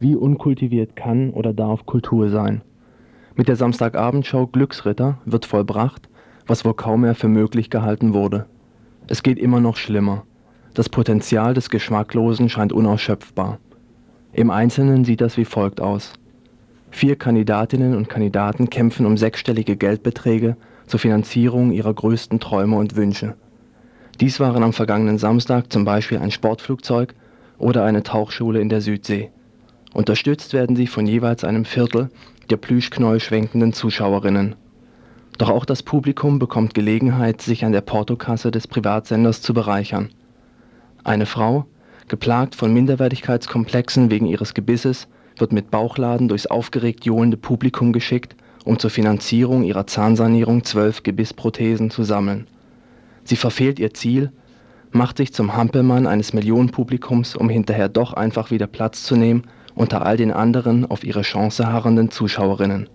[0.00, 2.62] Wie unkultiviert kann oder darf Kultur sein?
[3.36, 6.08] Mit der Samstagabendshow Glücksritter wird vollbracht,
[6.46, 8.46] was wohl kaum mehr für möglich gehalten wurde.
[9.08, 10.24] Es geht immer noch schlimmer.
[10.72, 13.58] Das Potenzial des Geschmacklosen scheint unausschöpfbar.
[14.32, 16.14] Im Einzelnen sieht das wie folgt aus.
[16.90, 20.56] Vier Kandidatinnen und Kandidaten kämpfen um sechsstellige Geldbeträge
[20.86, 23.34] zur Finanzierung ihrer größten Träume und Wünsche.
[24.18, 27.14] Dies waren am vergangenen Samstag zum Beispiel ein Sportflugzeug
[27.58, 29.30] oder eine Tauchschule in der Südsee.
[29.92, 32.10] Unterstützt werden sie von jeweils einem Viertel
[32.48, 34.54] der Plüschknäuel schwenkenden Zuschauerinnen.
[35.38, 40.10] Doch auch das Publikum bekommt Gelegenheit, sich an der Portokasse des Privatsenders zu bereichern.
[41.02, 41.64] Eine Frau,
[42.08, 45.08] geplagt von Minderwertigkeitskomplexen wegen ihres Gebisses,
[45.38, 51.90] wird mit Bauchladen durchs aufgeregt johlende Publikum geschickt, um zur Finanzierung ihrer Zahnsanierung zwölf Gebissprothesen
[51.90, 52.46] zu sammeln.
[53.24, 54.30] Sie verfehlt ihr Ziel,
[54.92, 60.04] macht sich zum Hampelmann eines Millionenpublikums, um hinterher doch einfach wieder Platz zu nehmen unter
[60.04, 62.88] all den anderen auf ihre Chance harrenden Zuschauerinnen.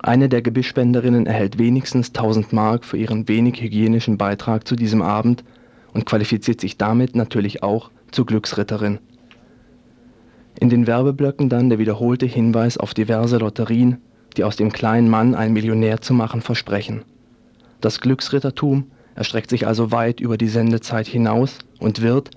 [0.00, 5.44] Eine der Gebissspenderinnen erhält wenigstens 1000 Mark für ihren wenig hygienischen Beitrag zu diesem Abend
[5.92, 8.98] und qualifiziert sich damit natürlich auch zur Glücksritterin.
[10.58, 13.98] In den Werbeblöcken dann der wiederholte Hinweis auf diverse Lotterien,
[14.36, 17.02] die aus dem kleinen Mann einen Millionär zu machen versprechen.
[17.80, 22.30] Das Glücksrittertum erstreckt sich also weit über die Sendezeit hinaus und wird,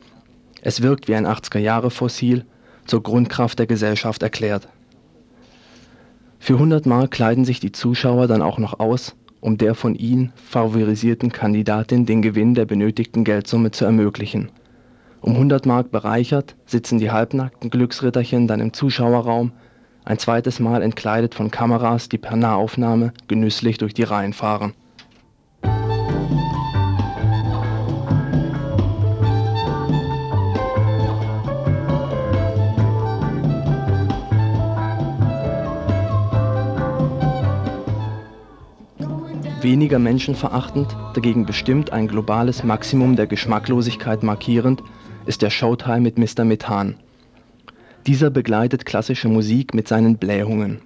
[0.62, 2.46] es wirkt wie ein 80er-Jahre-Fossil,
[2.86, 4.68] zur Grundkraft der Gesellschaft erklärt.
[6.40, 10.32] Für 100 Mark kleiden sich die Zuschauer dann auch noch aus, um der von ihnen
[10.36, 14.50] favorisierten Kandidatin den Gewinn der benötigten Geldsumme zu ermöglichen.
[15.22, 19.52] Um 100 Mark bereichert sitzen die halbnackten Glücksritterchen dann im Zuschauerraum,
[20.04, 24.74] ein zweites Mal entkleidet von Kameras, die per Nahaufnahme genüsslich durch die Reihen fahren
[39.66, 44.84] weniger menschenverachtend, dagegen bestimmt ein globales Maximum der Geschmacklosigkeit markierend,
[45.26, 46.46] ist der Showtime mit Mr.
[46.46, 46.96] Methan.
[48.06, 50.82] Dieser begleitet klassische Musik mit seinen Blähungen.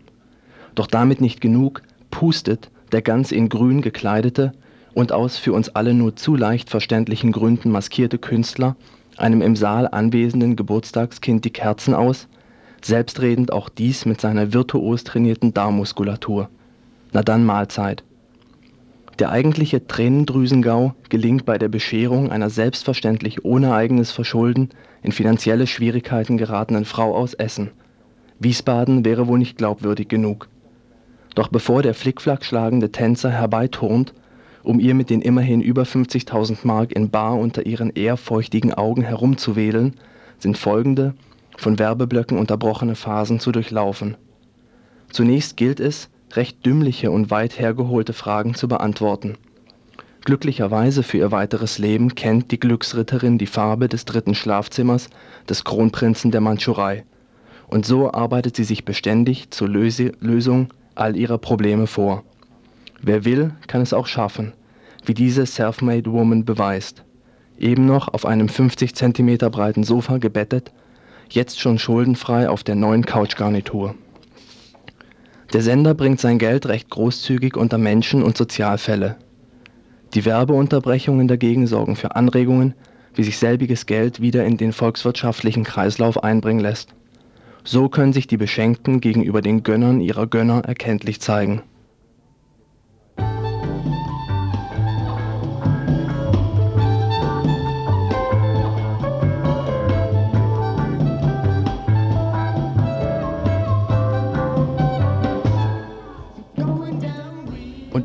[0.75, 4.53] Doch damit nicht genug, pustet der ganz in grün gekleidete
[4.93, 8.77] und aus für uns alle nur zu leicht verständlichen Gründen maskierte Künstler
[9.17, 12.29] einem im Saal anwesenden Geburtstagskind die Kerzen aus,
[12.81, 16.49] selbstredend auch dies mit seiner virtuos trainierten Darmmuskulatur.
[17.11, 18.03] Na dann Mahlzeit.
[19.19, 24.69] Der eigentliche Tränendrüsengau gelingt bei der Bescherung einer selbstverständlich ohne eigenes Verschulden
[25.03, 27.71] in finanzielle Schwierigkeiten geratenen Frau aus Essen.
[28.39, 30.47] Wiesbaden wäre wohl nicht glaubwürdig genug.
[31.35, 34.13] Doch bevor der flickflack schlagende Tänzer herbeiturnt,
[34.63, 39.01] um ihr mit den immerhin über 50.000 Mark in bar unter ihren eher feuchtigen Augen
[39.01, 39.95] herumzuwedeln,
[40.37, 41.13] sind folgende,
[41.57, 44.15] von Werbeblöcken unterbrochene Phasen zu durchlaufen.
[45.11, 49.37] Zunächst gilt es recht dümmliche und weit hergeholte Fragen zu beantworten.
[50.25, 55.09] Glücklicherweise für ihr weiteres Leben kennt die Glücksritterin die Farbe des dritten Schlafzimmers
[55.47, 57.05] des Kronprinzen der Mandschurei.
[57.67, 62.23] Und so arbeitet sie sich beständig zur Löse Lösung all ihrer Probleme vor.
[63.01, 64.53] Wer will, kann es auch schaffen,
[65.05, 67.03] wie diese Self-Made Woman beweist.
[67.57, 70.71] Eben noch auf einem 50 cm breiten Sofa gebettet,
[71.29, 73.95] jetzt schon schuldenfrei auf der neuen Couchgarnitur.
[75.53, 79.17] Der Sender bringt sein Geld recht großzügig unter Menschen und Sozialfälle.
[80.13, 82.75] Die Werbeunterbrechungen dagegen sorgen für Anregungen,
[83.15, 86.93] wie sich selbiges Geld wieder in den volkswirtschaftlichen Kreislauf einbringen lässt.
[87.63, 91.63] So können sich die Beschenkten gegenüber den Gönnern ihrer Gönner erkenntlich zeigen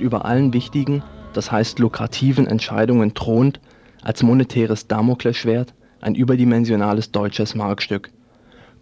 [0.04, 3.58] über allen wichtigen, das heißt lukrativen Entscheidungen thront
[4.02, 8.10] als monetäres Damoklesschwert ein überdimensionales deutsches Markstück.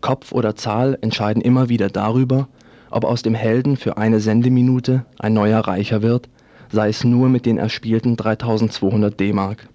[0.00, 2.48] Kopf oder Zahl entscheiden immer wieder darüber,
[2.90, 6.28] ob aus dem Helden für eine Sendeminute ein neuer Reicher wird,
[6.70, 9.68] sei es nur mit den erspielten 3200 D-Mark.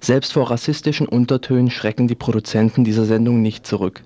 [0.00, 4.02] Selbst vor rassistischen Untertönen schrecken die Produzenten dieser Sendung nicht zurück.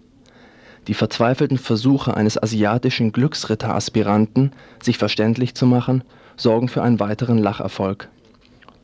[0.88, 4.50] Die verzweifelten Versuche eines asiatischen Glücksritter-Aspiranten,
[4.82, 6.02] sich verständlich zu machen,
[6.42, 8.08] sorgen für einen weiteren Lacherfolg.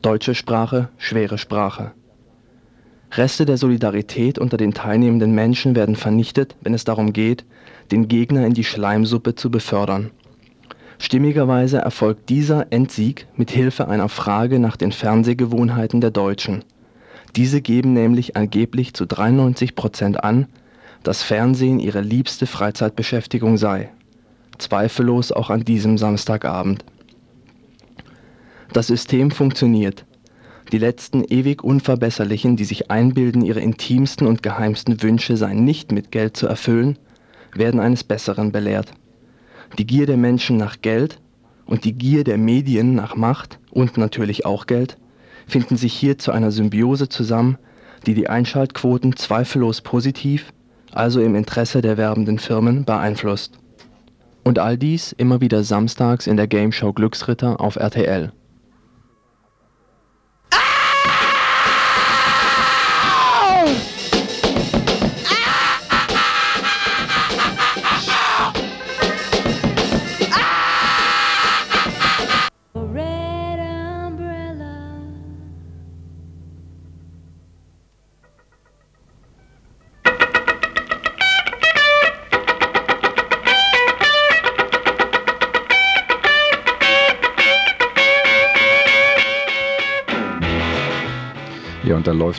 [0.01, 1.91] Deutsche Sprache, schwere Sprache.
[3.11, 7.43] Reste der Solidarität unter den teilnehmenden Menschen werden vernichtet, wenn es darum geht,
[7.91, 10.11] den Gegner in die Schleimsuppe zu befördern.
[10.99, 16.63] Stimmigerweise erfolgt dieser Endsieg mit Hilfe einer Frage nach den Fernsehgewohnheiten der Deutschen.
[17.35, 20.47] Diese geben nämlich angeblich zu 93 Prozent an,
[21.03, 23.89] dass Fernsehen ihre liebste Freizeitbeschäftigung sei.
[24.57, 26.83] Zweifellos auch an diesem Samstagabend.
[28.71, 30.05] Das System funktioniert.
[30.71, 36.11] Die letzten ewig Unverbesserlichen, die sich einbilden, ihre intimsten und geheimsten Wünsche seien nicht mit
[36.11, 36.99] Geld zu erfüllen,
[37.55, 38.91] werden eines Besseren belehrt.
[39.79, 41.19] Die Gier der Menschen nach Geld
[41.65, 44.97] und die Gier der Medien nach Macht und natürlich auch Geld
[45.47, 47.57] finden sich hier zu einer Symbiose zusammen,
[48.05, 50.53] die die Einschaltquoten zweifellos positiv,
[50.91, 53.57] also im Interesse der werbenden Firmen, beeinflusst.
[54.43, 58.31] Und all dies immer wieder samstags in der Gameshow Glücksritter auf RTL.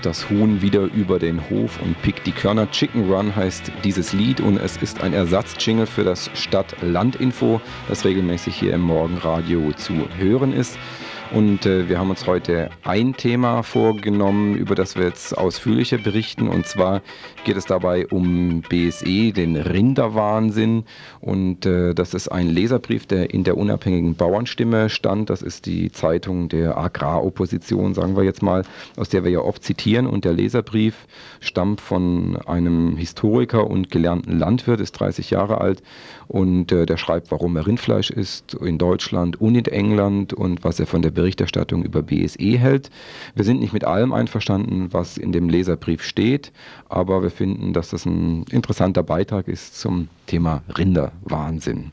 [0.00, 2.70] Läuft das Huhn wieder über den Hof und pickt die Körner.
[2.70, 8.54] Chicken Run heißt dieses Lied und es ist ein Ersatzjingle für das Stadt-Land-Info, das regelmäßig
[8.56, 10.78] hier im Morgenradio zu hören ist.
[11.32, 16.48] Und äh, wir haben uns heute ein Thema vorgenommen, über das wir jetzt ausführlicher berichten.
[16.48, 17.02] Und zwar
[17.44, 20.84] geht es dabei um BSE, den Rinderwahnsinn.
[21.20, 25.30] Und äh, das ist ein Leserbrief, der in der unabhängigen Bauernstimme stand.
[25.30, 28.64] Das ist die Zeitung der Agraropposition, sagen wir jetzt mal,
[28.96, 30.08] aus der wir ja oft zitieren.
[30.08, 31.06] Und der Leserbrief
[31.38, 35.80] stammt von einem Historiker und gelernten Landwirt, ist 30 Jahre alt.
[36.26, 40.80] Und äh, der schreibt, warum er Rindfleisch isst in Deutschland und in England und was
[40.80, 42.90] er von der Berichterstattung über BSE hält.
[43.34, 46.50] Wir sind nicht mit allem einverstanden, was in dem Leserbrief steht,
[46.88, 51.92] aber wir finden, dass das ein interessanter Beitrag ist zum Thema Rinderwahnsinn.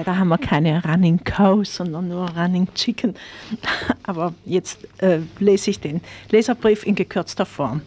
[0.00, 3.14] Leider haben wir keine Running Cow, sondern nur Running Chicken.
[4.04, 6.00] Aber jetzt äh, lese ich den
[6.30, 7.82] Leserbrief in gekürzter Form.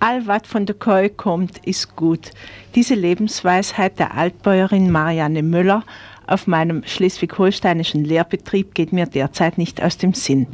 [0.00, 2.30] All was von der Koi kommt, ist gut.
[2.74, 5.84] Diese Lebensweisheit der Altbäuerin Marianne Müller
[6.26, 10.46] auf meinem schleswig-holsteinischen Lehrbetrieb geht mir derzeit nicht aus dem Sinn.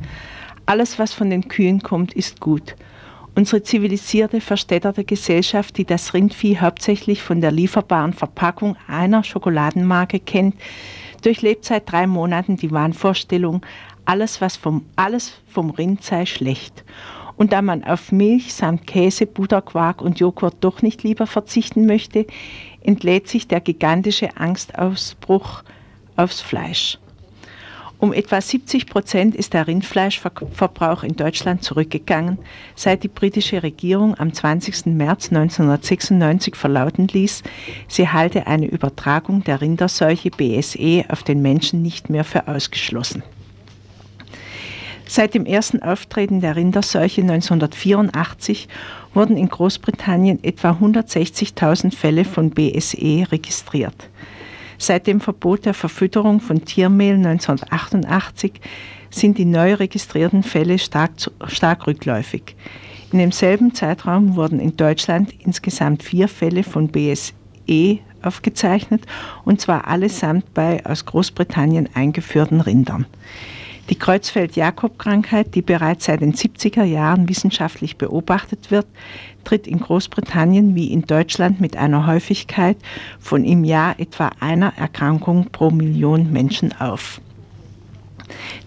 [0.66, 2.74] Alles, was von den Kühen kommt, ist gut.
[3.36, 10.54] Unsere zivilisierte, verstädterte Gesellschaft, die das Rindvieh hauptsächlich von der lieferbaren Verpackung einer Schokoladenmarke kennt,
[11.22, 13.66] durchlebt seit drei Monaten die Wahnvorstellung,
[14.04, 16.84] alles, was vom, alles vom Rind sei schlecht.
[17.36, 21.86] Und da man auf Milch samt Käse, Butter, Quark und Joghurt doch nicht lieber verzichten
[21.86, 22.26] möchte,
[22.82, 25.64] entlädt sich der gigantische Angstausbruch
[26.14, 26.98] aufs Fleisch.
[28.04, 32.36] Um etwa 70 Prozent ist der Rindfleischverbrauch in Deutschland zurückgegangen,
[32.76, 34.84] seit die britische Regierung am 20.
[34.94, 37.42] März 1996 verlauten ließ,
[37.88, 43.22] sie halte eine Übertragung der Rinderseuche BSE auf den Menschen nicht mehr für ausgeschlossen.
[45.06, 48.68] Seit dem ersten Auftreten der Rinderseuche 1984
[49.14, 54.10] wurden in Großbritannien etwa 160.000 Fälle von BSE registriert.
[54.78, 58.60] Seit dem Verbot der Verfütterung von Tiermehl 1988
[59.10, 61.12] sind die neu registrierten Fälle stark,
[61.46, 62.56] stark rückläufig.
[63.12, 69.06] In demselben Zeitraum wurden in Deutschland insgesamt vier Fälle von BSE aufgezeichnet,
[69.44, 73.06] und zwar allesamt bei aus Großbritannien eingeführten Rindern.
[73.90, 78.86] Die Kreuzfeld-Jakob-Krankheit, die bereits seit den 70er Jahren wissenschaftlich beobachtet wird,
[79.44, 82.78] tritt in Großbritannien wie in Deutschland mit einer Häufigkeit
[83.20, 87.20] von im Jahr etwa einer Erkrankung pro Million Menschen auf.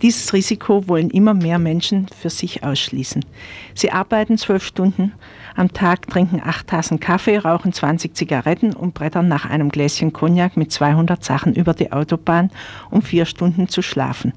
[0.03, 3.25] Dieses Risiko wollen immer mehr Menschen für sich ausschließen.
[3.73, 5.13] Sie arbeiten zwölf Stunden
[5.55, 10.55] am Tag, trinken acht Tassen Kaffee, rauchen 20 Zigaretten und brettern nach einem Gläschen Cognac
[10.55, 12.51] mit 200 Sachen über die Autobahn,
[12.91, 14.33] um vier Stunden zu schlafen.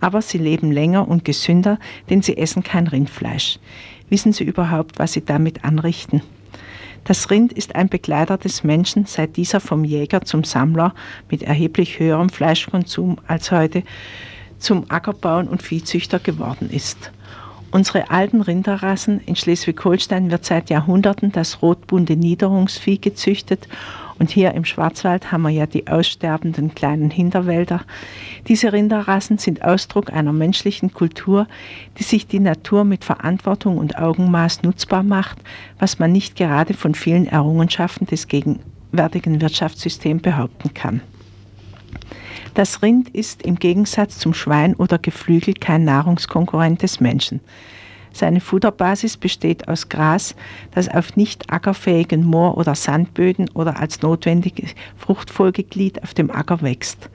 [0.00, 1.78] Aber sie leben länger und gesünder,
[2.08, 3.58] denn sie essen kein Rindfleisch.
[4.10, 6.20] Wissen Sie überhaupt, was Sie damit anrichten?
[7.04, 10.94] Das Rind ist ein Begleiter des Menschen, seit dieser vom Jäger zum Sammler
[11.30, 13.84] mit erheblich höherem Fleischkonsum als heute
[14.58, 17.12] zum Ackerbauen und Viehzüchter geworden ist.
[17.70, 23.68] Unsere alten Rinderrassen in Schleswig-Holstein wird seit Jahrhunderten das rotbunte Niederungsvieh gezüchtet
[24.20, 27.80] und hier im Schwarzwald haben wir ja die aussterbenden kleinen Hinterwälder.
[28.46, 31.48] Diese Rinderrassen sind Ausdruck einer menschlichen Kultur,
[31.98, 35.38] die sich die Natur mit Verantwortung und Augenmaß nutzbar macht,
[35.78, 41.00] was man nicht gerade von vielen Errungenschaften des gegenwärtigen Wirtschaftssystems behaupten kann.
[42.52, 47.40] Das Rind ist im Gegensatz zum Schwein oder Geflügel kein Nahrungskonkurrent des Menschen.
[48.12, 50.34] Seine Futterbasis besteht aus Gras,
[50.72, 57.08] das auf nicht ackerfähigen Moor- oder Sandböden oder als notwendiges Fruchtfolgeglied auf dem Acker wächst.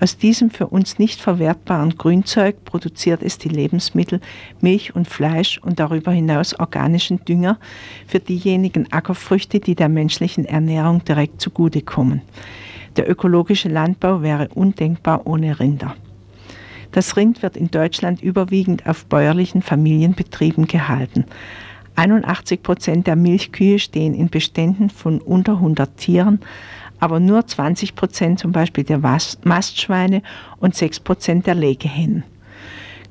[0.00, 4.20] Aus diesem für uns nicht verwertbaren Grünzeug produziert es die Lebensmittel
[4.60, 7.58] Milch und Fleisch und darüber hinaus organischen Dünger
[8.06, 12.22] für diejenigen Ackerfrüchte, die der menschlichen Ernährung direkt zugutekommen.
[12.96, 15.96] Der ökologische Landbau wäre undenkbar ohne Rinder.
[16.94, 21.24] Das Rind wird in Deutschland überwiegend auf bäuerlichen Familienbetrieben gehalten.
[21.96, 26.38] 81 Prozent der Milchkühe stehen in Beständen von unter 100 Tieren,
[27.00, 30.22] aber nur 20 Prozent zum Beispiel der Mastschweine
[30.60, 32.22] und 6 Prozent der Legehennen.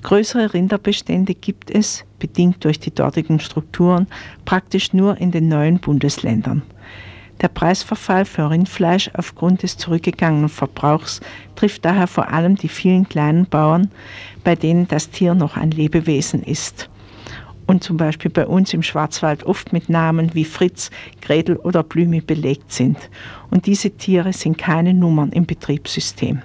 [0.02, 4.08] Größere Rinderbestände gibt es, bedingt durch die dortigen Strukturen,
[4.46, 6.62] praktisch nur in den neuen Bundesländern.
[7.42, 11.20] Der Preisverfall für Rindfleisch aufgrund des zurückgegangenen Verbrauchs
[11.56, 13.92] trifft daher vor allem die vielen kleinen Bauern,
[14.44, 16.90] bei denen das Tier noch ein Lebewesen ist.
[17.66, 22.22] Und zum Beispiel bei uns im Schwarzwald oft mit Namen wie Fritz, Gretel oder Blümi
[22.22, 22.98] belegt sind.
[23.50, 26.42] Und diese Tiere sind keine Nummern im Betriebssystem.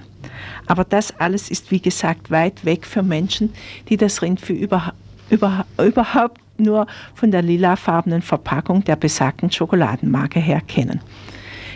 [0.66, 3.52] Aber das alles ist wie gesagt weit weg für Menschen,
[3.88, 4.95] die das Rind für über,
[5.30, 11.00] über, überhaupt nur von der lilafarbenen Verpackung der besagten Schokoladenmarke her kennen.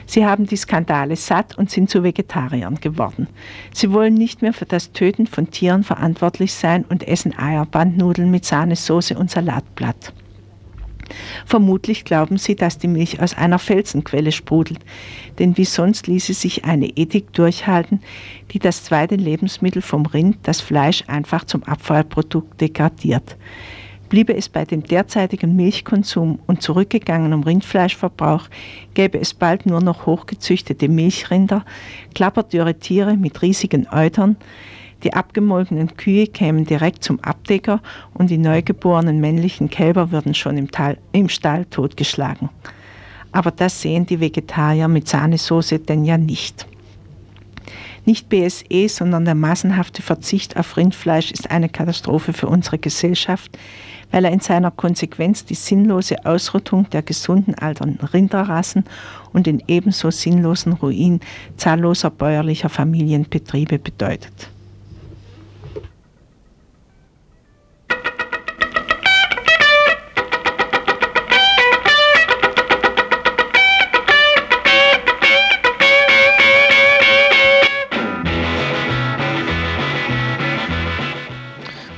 [0.07, 3.29] Sie haben die Skandale satt und sind zu Vegetariern geworden.
[3.73, 8.45] Sie wollen nicht mehr für das Töten von Tieren verantwortlich sein und essen Eierbandnudeln mit
[8.45, 10.12] Sahnesoße und Salatblatt.
[11.47, 14.81] Vermutlich glauben sie, dass die Milch aus einer Felsenquelle sprudelt,
[15.39, 18.01] denn wie sonst ließe sich eine Ethik durchhalten,
[18.53, 23.37] die das zweite Lebensmittel vom Rind, das Fleisch, einfach zum Abfallprodukt degradiert.
[24.12, 28.47] Bliebe es bei dem derzeitigen Milchkonsum und zurückgegangenem Rindfleischverbrauch,
[28.92, 31.64] gäbe es bald nur noch hochgezüchtete Milchrinder,
[32.14, 34.37] klapperdürre Tiere mit riesigen Eutern,
[35.02, 37.81] die abgemolkenen Kühe kämen direkt zum Abdecker
[38.12, 42.50] und die neugeborenen männlichen Kälber würden schon im, Tal, im Stall totgeschlagen.
[43.33, 46.66] Aber das sehen die Vegetarier mit Sahnesoße denn ja nicht.
[48.04, 53.56] Nicht BSE, sondern der massenhafte Verzicht auf Rindfleisch ist eine Katastrophe für unsere Gesellschaft,
[54.11, 58.85] weil er in seiner Konsequenz die sinnlose Ausrottung der gesunden alten Rinderrassen
[59.32, 61.21] und den ebenso sinnlosen Ruin
[61.56, 64.50] zahlloser bäuerlicher Familienbetriebe bedeutet.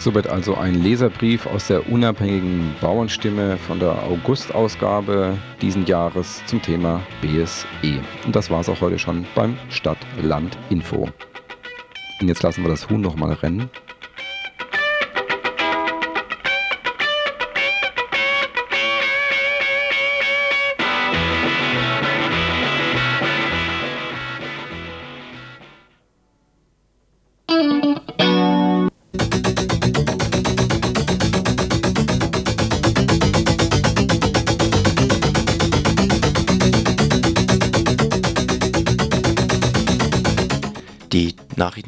[0.05, 7.01] Soweit also ein Leserbrief aus der unabhängigen Bauernstimme von der August-Ausgabe diesen Jahres zum Thema
[7.23, 8.03] BSE.
[8.27, 11.09] Und das war es auch heute schon beim Stadt-Land-Info.
[12.21, 13.71] Und jetzt lassen wir das Huhn nochmal rennen.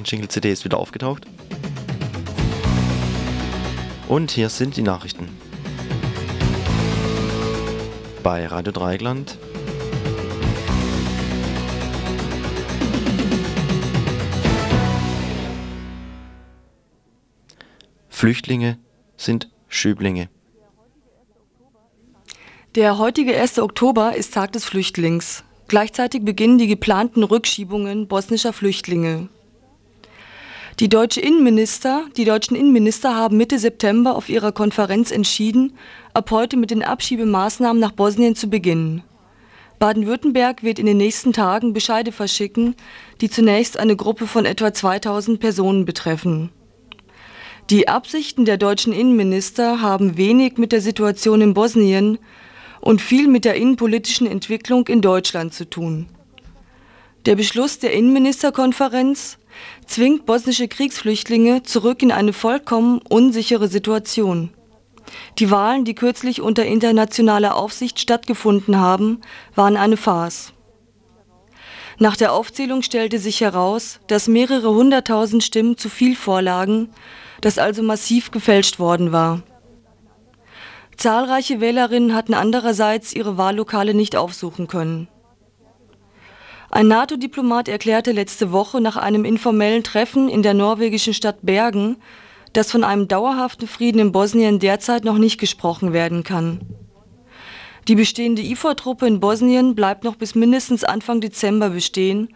[0.07, 1.27] Nachrichten-Jingle-CD ist wieder aufgetaucht.
[4.09, 5.29] Und hier sind die Nachrichten.
[8.23, 9.37] Bei Radio Dreigland.
[18.09, 18.79] Flüchtlinge
[19.17, 20.29] sind Schüblinge.
[22.77, 23.59] Der heutige 1.
[23.59, 25.45] Oktober ist Tag des Flüchtlings.
[25.69, 29.29] Gleichzeitig beginnen die geplanten Rückschiebungen bosnischer Flüchtlinge.
[30.79, 35.73] Die, deutsche Innenminister, die deutschen Innenminister haben Mitte September auf ihrer Konferenz entschieden,
[36.13, 39.03] ab heute mit den Abschiebemaßnahmen nach Bosnien zu beginnen.
[39.79, 42.75] Baden-Württemberg wird in den nächsten Tagen Bescheide verschicken,
[43.23, 46.51] die zunächst eine Gruppe von etwa 2000 Personen betreffen.
[47.71, 52.19] Die Absichten der deutschen Innenminister haben wenig mit der Situation in Bosnien
[52.83, 56.07] und viel mit der innenpolitischen Entwicklung in Deutschland zu tun.
[57.27, 59.39] Der Beschluss der Innenministerkonferenz
[59.85, 64.51] zwingt bosnische Kriegsflüchtlinge zurück in eine vollkommen unsichere Situation.
[65.41, 69.23] Die Wahlen, die kürzlich unter internationaler Aufsicht stattgefunden haben,
[69.57, 70.53] waren eine Farce.
[71.99, 76.91] Nach der Aufzählung stellte sich heraus, dass mehrere hunderttausend Stimmen zu viel vorlagen,
[77.41, 79.43] dass also massiv gefälscht worden war.
[80.97, 85.09] Zahlreiche Wählerinnen hatten andererseits ihre Wahllokale nicht aufsuchen können.
[86.71, 91.97] Ein NATO-Diplomat erklärte letzte Woche nach einem informellen Treffen in der norwegischen Stadt Bergen,
[92.53, 96.61] dass von einem dauerhaften Frieden in Bosnien derzeit noch nicht gesprochen werden kann.
[97.87, 102.35] Die bestehende IFOR-Truppe in Bosnien bleibt noch bis mindestens Anfang Dezember bestehen.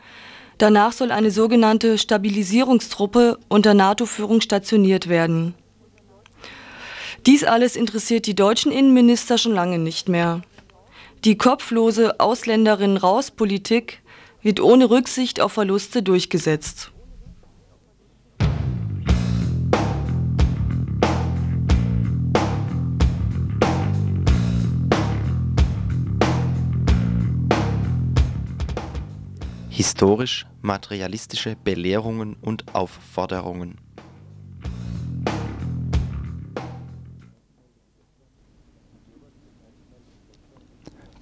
[0.59, 5.55] Danach soll eine sogenannte Stabilisierungstruppe unter NATO-Führung stationiert werden.
[7.27, 10.43] Dies alles interessiert die deutschen Innenminister schon lange nicht mehr.
[11.25, 14.00] Die kopflose Ausländerinnen-Raus-Politik
[14.43, 16.93] wird ohne Rücksicht auf Verluste durchgesetzt.
[29.69, 33.79] Historisch-materialistische Belehrungen und Aufforderungen.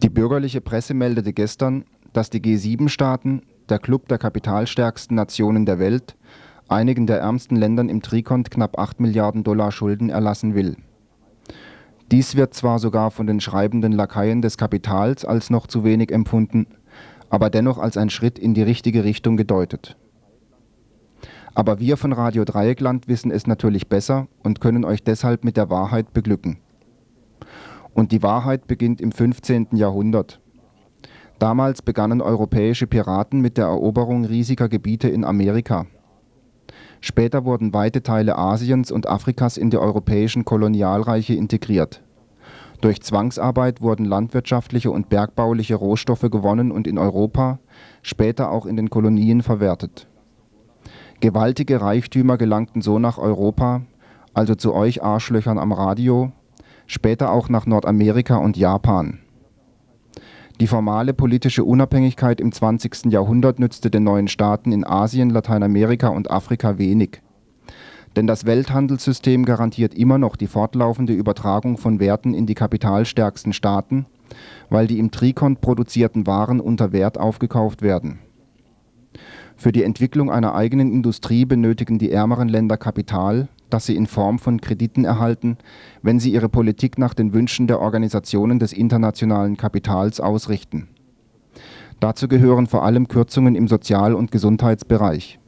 [0.03, 1.85] Die bürgerliche Presse meldete gestern,
[2.19, 6.17] dass die G7-Staaten, der Club der kapitalstärksten Nationen der Welt,
[6.67, 10.75] einigen der ärmsten Ländern im Trikont knapp 8 Milliarden Dollar Schulden erlassen will.
[12.11, 16.67] Dies wird zwar sogar von den schreibenden Lakaien des Kapitals als noch zu wenig empfunden,
[17.31, 19.97] aber dennoch als ein Schritt in die richtige Richtung gedeutet.
[21.55, 25.71] Aber wir von Radio Dreieckland wissen es natürlich besser und können euch deshalb mit der
[25.71, 26.59] Wahrheit beglücken.
[27.95, 29.69] Und die Wahrheit beginnt im 15.
[29.75, 30.41] Jahrhundert.
[31.39, 35.87] Damals begannen europäische Piraten mit der Eroberung riesiger Gebiete in Amerika.
[37.01, 42.03] Später wurden weite Teile Asiens und Afrikas in die europäischen Kolonialreiche integriert.
[42.81, 47.59] Durch Zwangsarbeit wurden landwirtschaftliche und bergbauliche Rohstoffe gewonnen und in Europa,
[48.03, 50.09] später auch in den Kolonien verwertet.
[51.21, 53.83] Gewaltige Reichtümer gelangten so nach Europa,
[54.35, 56.33] also zu euch Arschlöchern am Radio,
[56.87, 59.19] später auch nach Nordamerika und Japan.
[60.61, 63.13] Die formale politische Unabhängigkeit im 20.
[63.13, 67.23] Jahrhundert nützte den neuen Staaten in Asien, Lateinamerika und Afrika wenig.
[68.17, 74.07] Denn das Welthandelssystem garantiert immer noch die fortlaufende Übertragung von Werten in die kapitalstärksten Staaten,
[74.69, 78.19] weil die im Trikont produzierten Waren unter Wert aufgekauft werden.
[79.57, 84.39] Für die Entwicklung einer eigenen Industrie benötigen die ärmeren Länder Kapital, das sie in Form
[84.39, 85.59] von Krediten erhalten,
[86.03, 90.89] wenn sie ihre Politik nach den Wünschen der Organisationen des internationalen Kapitals ausrichten.
[92.01, 95.39] Dazu gehören vor allem Kürzungen im Sozial- und Gesundheitsbereich.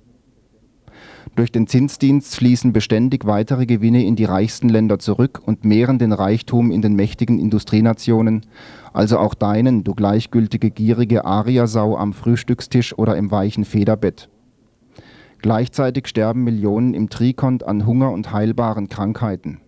[1.37, 6.13] Durch den Zinsdienst fließen beständig weitere Gewinne in die reichsten Länder zurück und mehren den
[6.13, 8.47] Reichtum in den mächtigen Industrienationen,
[8.93, 14.29] also auch deinen, du gleichgültige gierige Ariasau am Frühstückstisch oder im weichen Federbett.
[15.43, 19.61] Gleichzeitig sterben Millionen im Trikont an Hunger und heilbaren Krankheiten.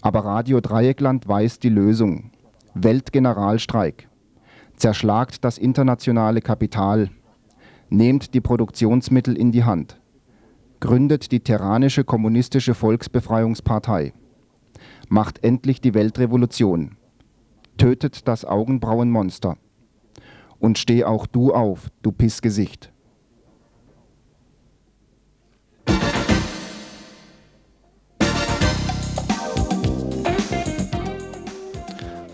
[0.00, 2.30] Aber Radio Dreieckland weiß die Lösung.
[2.74, 4.08] Weltgeneralstreik.
[4.76, 7.10] Zerschlagt das internationale Kapital.
[7.90, 10.00] Nehmt die Produktionsmittel in die Hand.
[10.80, 14.12] Gründet die terranische kommunistische Volksbefreiungspartei.
[15.08, 16.96] Macht endlich die Weltrevolution.
[17.76, 19.56] Tötet das Augenbrauenmonster.
[20.58, 22.92] Und steh auch du auf, du Pissgesicht.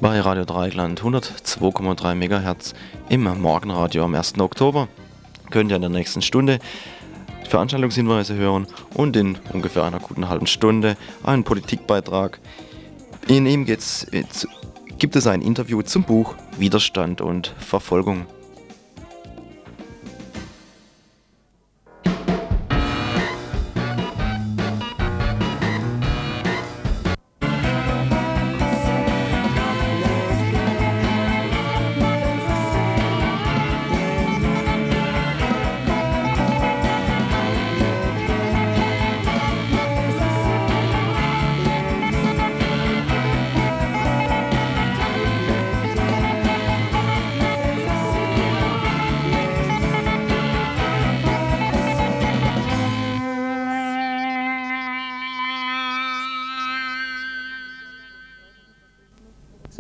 [0.03, 2.75] Bei Radio Dreieckland 102,3 MHz
[3.09, 4.41] im Morgenradio am 1.
[4.41, 4.88] Oktober.
[5.51, 6.59] Könnt ihr in der nächsten Stunde
[7.49, 12.41] Veranstaltungshinweise hören und in ungefähr einer guten halben Stunde einen Politikbeitrag.
[13.29, 14.09] In ihm geht's,
[14.99, 18.27] gibt es ein Interview zum Buch Widerstand und Verfolgung.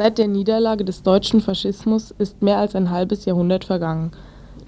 [0.02, 4.10] Seit der Niederlage des deutschen Faschismus ist mehr als ein halbes Jahrhundert vergangen.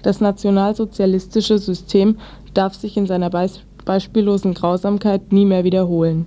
[0.01, 2.19] Das nationalsozialistische System
[2.53, 3.29] darf sich in seiner
[3.83, 6.25] beispiellosen Grausamkeit nie mehr wiederholen.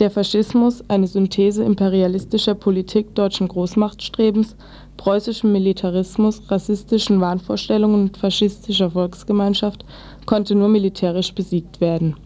[0.00, 4.56] Der Faschismus, eine Synthese imperialistischer Politik deutschen Großmachtstrebens,
[4.96, 9.84] preußischem Militarismus, rassistischen Wahnvorstellungen und faschistischer Volksgemeinschaft,
[10.26, 12.16] konnte nur militärisch besiegt werden.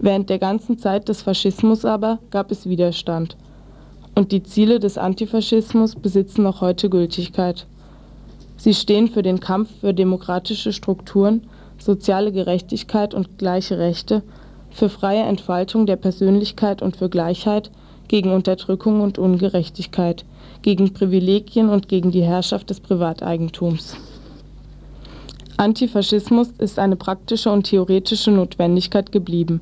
[0.00, 3.36] Während der ganzen Zeit des Faschismus aber gab es Widerstand
[4.16, 7.66] und die Ziele des Antifaschismus besitzen noch heute Gültigkeit.
[8.56, 11.42] Sie stehen für den Kampf für demokratische Strukturen,
[11.78, 14.22] soziale Gerechtigkeit und gleiche Rechte,
[14.70, 17.70] für freie Entfaltung der Persönlichkeit und für Gleichheit,
[18.08, 20.24] gegen Unterdrückung und Ungerechtigkeit,
[20.62, 23.96] gegen Privilegien und gegen die Herrschaft des Privateigentums.
[25.58, 29.60] Antifaschismus ist eine praktische und theoretische Notwendigkeit geblieben.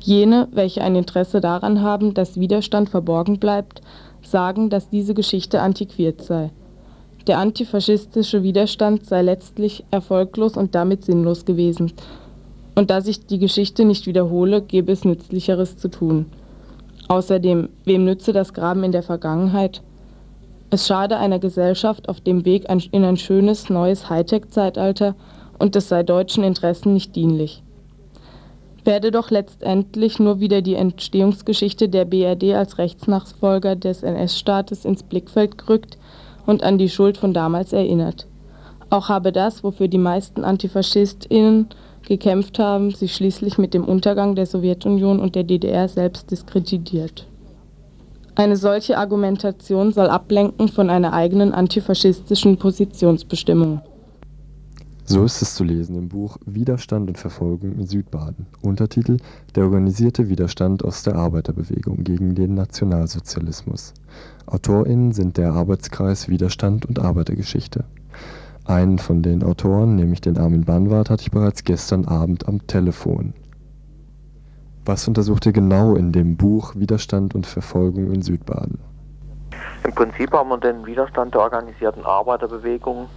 [0.00, 3.80] Jene, welche ein Interesse daran haben, dass Widerstand verborgen bleibt,
[4.22, 6.50] sagen, dass diese Geschichte antiquiert sei.
[7.26, 11.92] Der antifaschistische Widerstand sei letztlich erfolglos und damit sinnlos gewesen.
[12.74, 16.26] Und da sich die Geschichte nicht wiederhole, gäbe es Nützlicheres zu tun.
[17.08, 19.82] Außerdem, wem nütze das Graben in der Vergangenheit?
[20.70, 25.14] Es schade einer Gesellschaft auf dem Weg in ein schönes, neues Hightech-Zeitalter
[25.58, 27.62] und es sei deutschen Interessen nicht dienlich.
[28.84, 35.58] Werde doch letztendlich nur wieder die Entstehungsgeschichte der BRD als Rechtsnachfolger des NS-Staates ins Blickfeld
[35.58, 35.98] gerückt
[36.46, 38.26] und an die Schuld von damals erinnert.
[38.90, 41.68] Auch habe das, wofür die meisten AntifaschistInnen
[42.06, 47.26] gekämpft haben, sich schließlich mit dem Untergang der Sowjetunion und der DDR selbst diskreditiert.
[48.34, 53.82] Eine solche Argumentation soll ablenken von einer eigenen antifaschistischen Positionsbestimmung.
[55.10, 58.44] So ist es zu lesen im Buch Widerstand und Verfolgung in Südbaden.
[58.60, 59.16] Untertitel
[59.54, 63.94] Der organisierte Widerstand aus der Arbeiterbewegung gegen den Nationalsozialismus.
[64.44, 67.84] AutorInnen sind der Arbeitskreis Widerstand und Arbeitergeschichte.
[68.66, 73.32] Einen von den Autoren, nämlich den Armin Banwart, hatte ich bereits gestern Abend am Telefon.
[74.84, 78.78] Was untersucht ihr genau in dem Buch Widerstand und Verfolgung in Südbaden?
[79.84, 83.08] Im Prinzip haben wir den Widerstand der organisierten Arbeiterbewegung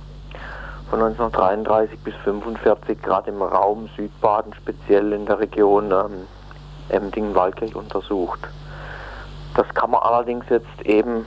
[0.91, 6.27] von 1933 bis 1945 gerade im Raum Südbaden, speziell in der Region ähm,
[6.89, 8.41] Emdingen-Waldkirch untersucht.
[9.55, 11.25] Das kann man allerdings jetzt eben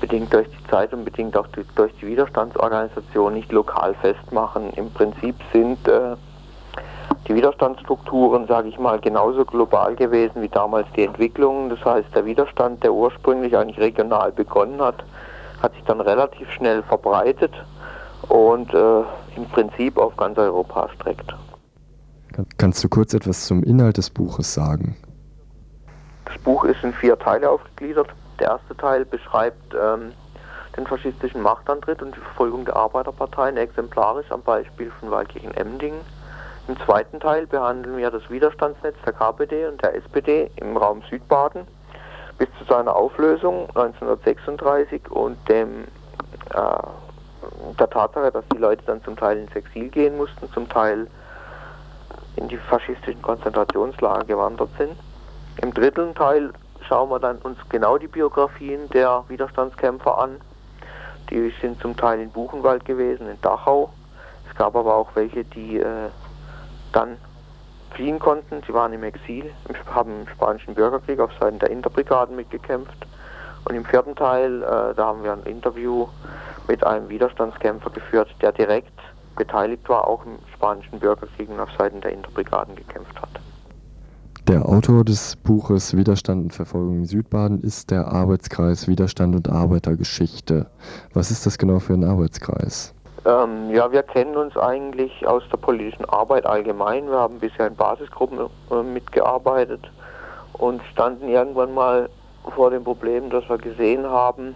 [0.00, 4.72] bedingt durch die Zeit und bedingt auch durch die Widerstandsorganisation nicht lokal festmachen.
[4.72, 6.16] Im Prinzip sind äh,
[7.28, 11.70] die Widerstandsstrukturen, sage ich mal, genauso global gewesen wie damals die Entwicklung.
[11.70, 15.04] Das heißt, der Widerstand, der ursprünglich eigentlich regional begonnen hat,
[15.62, 17.52] hat sich dann relativ schnell verbreitet
[18.28, 19.02] und äh,
[19.36, 21.34] im Prinzip auf ganz Europa erstreckt.
[22.58, 24.96] Kannst du kurz etwas zum Inhalt des Buches sagen?
[26.26, 28.08] Das Buch ist in vier Teile aufgegliedert.
[28.40, 30.12] Der erste Teil beschreibt ähm,
[30.76, 36.00] den faschistischen Machtantritt und die Verfolgung der Arbeiterparteien exemplarisch am Beispiel von Waldkirchen-Emdingen.
[36.68, 41.66] Im zweiten Teil behandeln wir das Widerstandsnetz der KPD und der SPD im Raum Südbaden
[42.38, 45.84] bis zu seiner Auflösung 1936 und dem,
[46.52, 46.58] äh,
[47.78, 51.06] der Tatsache, dass die Leute dann zum Teil ins Exil gehen mussten, zum Teil
[52.36, 54.96] in die faschistischen Konzentrationslager gewandert sind.
[55.62, 56.52] Im dritten Teil
[56.86, 60.40] schauen wir dann uns genau die Biografien der Widerstandskämpfer an.
[61.30, 63.90] Die sind zum Teil in Buchenwald gewesen, in Dachau.
[64.48, 66.10] Es gab aber auch welche, die äh,
[66.92, 67.16] dann
[67.90, 68.62] fliehen konnten.
[68.66, 69.50] Sie waren im Exil,
[69.94, 73.06] haben im Spanischen Bürgerkrieg auf Seiten der Interbrigaden mitgekämpft.
[73.64, 76.06] Und im vierten Teil, äh, da haben wir ein Interview
[76.68, 78.92] mit einem Widerstandskämpfer geführt, der direkt
[79.36, 83.28] beteiligt war, auch im Spanischen Bürgerkrieg und auf Seiten der Interbrigaden gekämpft hat.
[84.48, 90.66] Der Autor des Buches Widerstand und Verfolgung in Südbaden ist der Arbeitskreis Widerstand und Arbeitergeschichte.
[91.12, 92.94] Was ist das genau für ein Arbeitskreis?
[93.24, 97.08] Ähm, ja, wir kennen uns eigentlich aus der politischen Arbeit allgemein.
[97.08, 98.38] Wir haben bisher in Basisgruppen
[98.70, 99.90] äh, mitgearbeitet
[100.52, 102.08] und standen irgendwann mal
[102.54, 104.54] vor dem Problem, dass wir gesehen haben,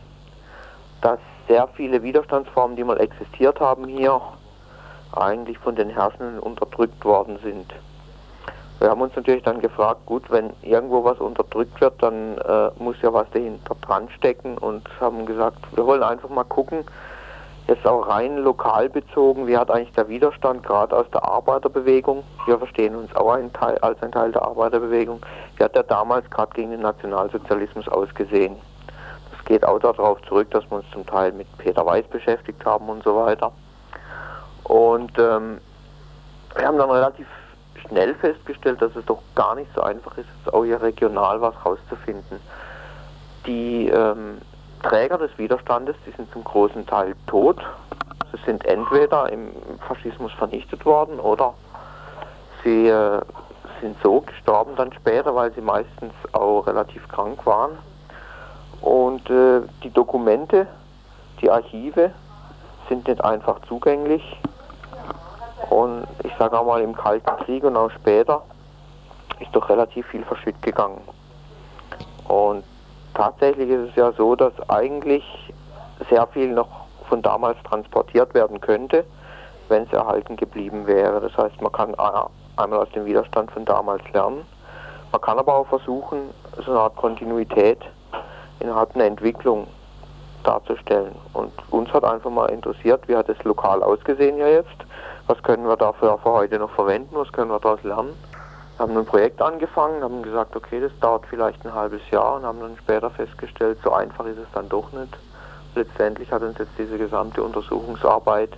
[1.02, 1.18] dass
[1.50, 4.20] sehr viele Widerstandsformen, die mal existiert haben hier,
[5.12, 7.74] eigentlich von den Herrschenden unterdrückt worden sind.
[8.78, 12.96] Wir haben uns natürlich dann gefragt, gut, wenn irgendwo was unterdrückt wird, dann äh, muss
[13.02, 16.84] ja was dahinter dran stecken und haben gesagt, wir wollen einfach mal gucken,
[17.70, 22.58] Jetzt auch rein lokal bezogen, wie hat eigentlich der Widerstand gerade aus der Arbeiterbewegung, wir
[22.58, 25.20] verstehen uns auch ein Teil, als ein Teil der Arbeiterbewegung,
[25.56, 28.56] wie hat der damals gerade gegen den Nationalsozialismus ausgesehen?
[29.50, 33.02] Geht auch darauf zurück, dass wir uns zum Teil mit Peter Weiß beschäftigt haben und
[33.02, 33.50] so weiter.
[34.62, 35.60] Und ähm,
[36.54, 37.26] wir haben dann relativ
[37.74, 42.38] schnell festgestellt, dass es doch gar nicht so einfach ist, auch hier regional was rauszufinden.
[43.44, 44.38] Die ähm,
[44.84, 47.58] Träger des Widerstandes, die sind zum großen Teil tot.
[48.30, 49.50] Sie sind entweder im
[49.88, 51.54] Faschismus vernichtet worden oder
[52.62, 53.20] sie äh,
[53.80, 57.72] sind so gestorben dann später, weil sie meistens auch relativ krank waren.
[58.80, 60.66] Und äh, die Dokumente,
[61.40, 62.12] die Archive
[62.88, 64.22] sind nicht einfach zugänglich.
[65.68, 68.42] Und ich sage auch mal, im Kalten Krieg und auch später
[69.38, 71.00] ist doch relativ viel verschütt gegangen.
[72.28, 72.64] Und
[73.14, 75.24] tatsächlich ist es ja so, dass eigentlich
[76.08, 76.68] sehr viel noch
[77.08, 79.04] von damals transportiert werden könnte,
[79.68, 81.20] wenn es erhalten geblieben wäre.
[81.20, 81.94] Das heißt, man kann
[82.56, 84.44] einmal aus dem Widerstand von damals lernen.
[85.12, 86.30] Man kann aber auch versuchen,
[86.64, 87.80] so eine Art Kontinuität
[88.60, 89.66] innerhalb einer Entwicklung
[90.44, 91.14] darzustellen.
[91.32, 94.76] Und uns hat einfach mal interessiert, wie hat es lokal ausgesehen hier jetzt?
[95.26, 97.14] Was können wir dafür für heute noch verwenden?
[97.14, 98.14] Was können wir daraus lernen?
[98.76, 102.44] Wir haben ein Projekt angefangen, haben gesagt, okay, das dauert vielleicht ein halbes Jahr und
[102.44, 105.16] haben dann später festgestellt, so einfach ist es dann doch nicht.
[105.74, 108.50] Letztendlich hat uns jetzt diese gesamte Untersuchungsarbeit,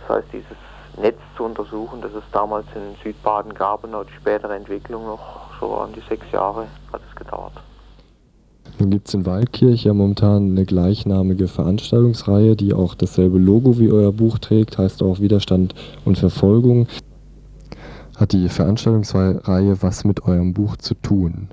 [0.00, 0.56] das heißt dieses
[0.96, 5.50] Netz zu untersuchen, das es damals in Südbaden gab und auch die spätere Entwicklung noch
[5.60, 7.52] so an die sechs Jahre hat es gedauert.
[8.80, 13.90] Nun gibt es in Waldkirch ja momentan eine gleichnamige Veranstaltungsreihe, die auch dasselbe Logo wie
[13.90, 16.86] euer Buch trägt, heißt auch Widerstand und Verfolgung.
[18.16, 21.48] Hat die Veranstaltungsreihe was mit eurem Buch zu tun?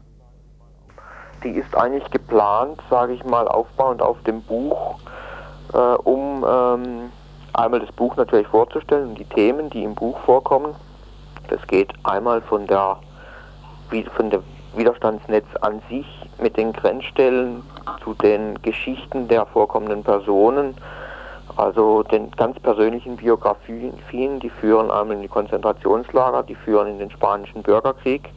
[1.43, 4.99] Die ist eigentlich geplant, sage ich mal, aufbauend auf dem Buch,
[5.73, 7.11] äh, um ähm,
[7.53, 10.75] einmal das Buch natürlich vorzustellen und die Themen, die im Buch vorkommen.
[11.49, 12.97] Das geht einmal von der,
[14.15, 14.41] von der
[14.77, 16.05] Widerstandsnetz an sich
[16.39, 17.63] mit den Grenzstellen
[18.03, 20.75] zu den Geschichten der vorkommenden Personen,
[21.55, 27.11] also den ganz persönlichen Biografien, die führen einmal in die Konzentrationslager, die führen in den
[27.11, 28.29] spanischen Bürgerkrieg,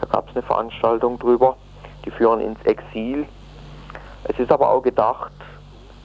[0.00, 1.56] da gab es eine Veranstaltung drüber,
[2.04, 3.26] die führen ins Exil.
[4.24, 5.32] Es ist aber auch gedacht,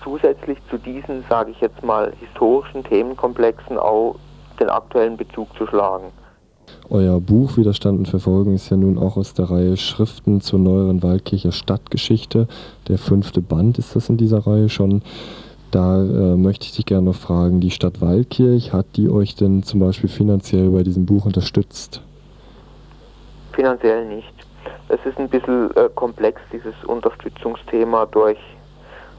[0.04, 4.16] zusätzlich zu diesen, sage ich jetzt mal, historischen Themenkomplexen auch
[4.60, 6.12] den aktuellen Bezug zu schlagen.
[6.92, 11.02] Euer Buch Widerstand und Verfolgung ist ja nun auch aus der Reihe Schriften zur neueren
[11.02, 12.50] Waldkircher Stadtgeschichte.
[12.90, 15.02] Der fünfte Band ist das in dieser Reihe schon.
[15.72, 19.64] Da äh, möchte ich dich gerne noch fragen, die Stadt Waldkirch, hat die euch denn
[19.64, 22.02] zum Beispiel finanziell bei diesem Buch unterstützt?
[23.54, 24.34] Finanziell nicht.
[24.90, 28.38] Es ist ein bisschen äh, komplex, dieses Unterstützungsthema durch,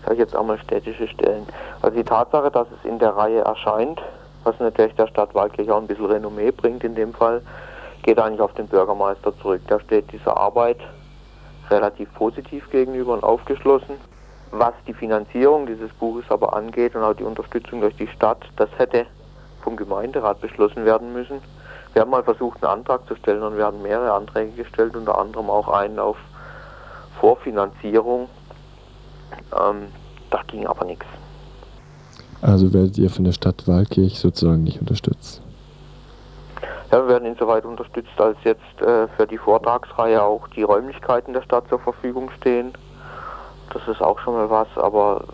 [0.02, 1.46] sage ich jetzt auch mal, städtische Stellen.
[1.80, 3.98] Also die Tatsache, dass es in der Reihe erscheint,
[4.44, 7.42] was natürlich der Stadt Waldkirch auch ein bisschen Renommee bringt in dem Fall,
[8.02, 9.62] geht eigentlich auf den Bürgermeister zurück.
[9.68, 10.78] Der steht dieser Arbeit
[11.70, 13.96] relativ positiv gegenüber und aufgeschlossen.
[14.50, 18.68] Was die Finanzierung dieses Buches aber angeht und auch die Unterstützung durch die Stadt, das
[18.76, 19.07] hätte
[19.62, 21.40] vom Gemeinderat beschlossen werden müssen.
[21.94, 25.18] Wir haben mal versucht, einen Antrag zu stellen und wir haben mehrere Anträge gestellt, unter
[25.18, 26.16] anderem auch einen auf
[27.20, 28.28] Vorfinanzierung.
[29.59, 29.88] Ähm,
[30.31, 31.07] da ging aber nichts.
[32.42, 35.40] Also werdet ihr von der Stadt Waldkirch sozusagen nicht unterstützt?
[36.90, 41.42] Ja, wir werden insoweit unterstützt, als jetzt äh, für die Vortragsreihe auch die Räumlichkeiten der
[41.42, 42.72] Stadt zur Verfügung stehen.
[43.72, 45.24] Das ist auch schon mal was, aber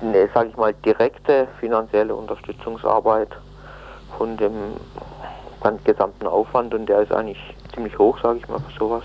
[0.00, 3.28] ne, sage ich mal, direkte finanzielle Unterstützungsarbeit
[4.16, 4.52] von dem
[5.84, 7.38] gesamten Aufwand und der ist eigentlich
[7.74, 9.04] ziemlich hoch, sage ich mal, für sowas.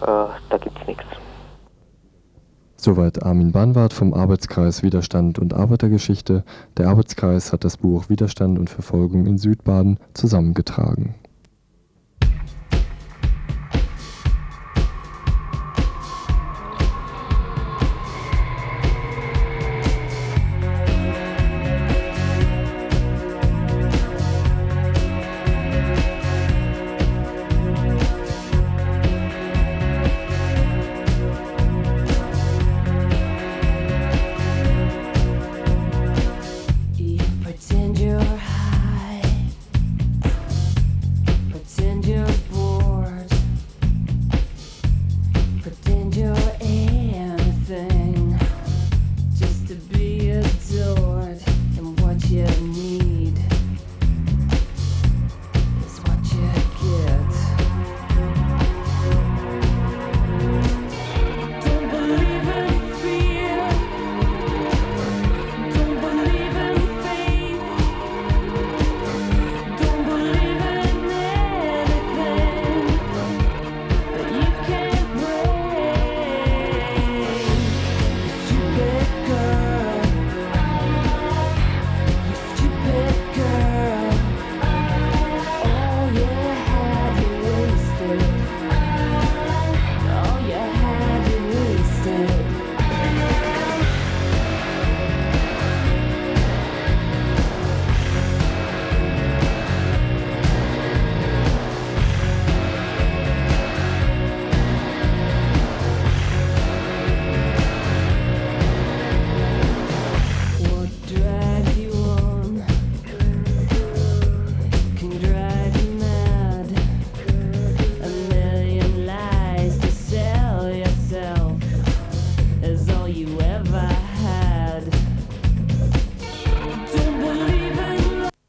[0.00, 0.06] Äh,
[0.50, 1.06] da gibt es nichts.
[2.76, 6.44] Soweit Armin Banwart vom Arbeitskreis Widerstand und Arbeitergeschichte.
[6.76, 11.14] Der Arbeitskreis hat das Buch Widerstand und Verfolgung in Südbaden zusammengetragen